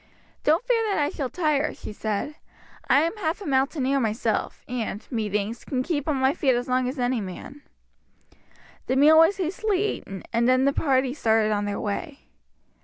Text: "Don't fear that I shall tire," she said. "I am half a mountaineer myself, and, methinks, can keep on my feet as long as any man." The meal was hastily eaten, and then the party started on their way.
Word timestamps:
"Don't 0.43 0.65
fear 0.65 0.81
that 0.89 0.97
I 0.97 1.09
shall 1.11 1.29
tire," 1.29 1.75
she 1.75 1.93
said. 1.93 2.33
"I 2.89 3.01
am 3.01 3.15
half 3.17 3.39
a 3.39 3.45
mountaineer 3.45 3.99
myself, 3.99 4.63
and, 4.67 5.07
methinks, 5.11 5.63
can 5.63 5.83
keep 5.83 6.07
on 6.07 6.15
my 6.15 6.33
feet 6.33 6.55
as 6.55 6.67
long 6.67 6.89
as 6.89 6.97
any 6.97 7.21
man." 7.21 7.61
The 8.87 8.95
meal 8.95 9.19
was 9.19 9.37
hastily 9.37 9.85
eaten, 9.85 10.23
and 10.33 10.47
then 10.47 10.65
the 10.65 10.73
party 10.73 11.13
started 11.13 11.51
on 11.51 11.65
their 11.65 11.79
way. 11.79 12.21